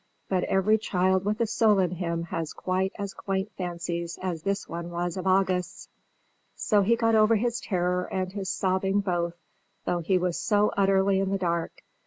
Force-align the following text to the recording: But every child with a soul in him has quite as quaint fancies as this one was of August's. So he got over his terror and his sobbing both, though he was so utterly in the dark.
But 0.29 0.45
every 0.45 0.79
child 0.79 1.25
with 1.25 1.41
a 1.41 1.45
soul 1.45 1.77
in 1.77 1.91
him 1.91 2.23
has 2.23 2.53
quite 2.53 2.91
as 2.97 3.13
quaint 3.13 3.51
fancies 3.55 4.17
as 4.19 4.41
this 4.41 4.67
one 4.67 4.89
was 4.89 5.15
of 5.15 5.27
August's. 5.27 5.89
So 6.55 6.81
he 6.81 6.95
got 6.95 7.13
over 7.13 7.35
his 7.35 7.59
terror 7.61 8.05
and 8.05 8.31
his 8.31 8.49
sobbing 8.49 9.01
both, 9.01 9.35
though 9.85 9.99
he 9.99 10.17
was 10.17 10.39
so 10.39 10.71
utterly 10.75 11.19
in 11.19 11.29
the 11.29 11.37
dark. 11.37 11.83